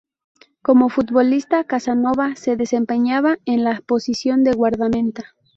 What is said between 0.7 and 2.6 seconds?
futbolista, Casanova se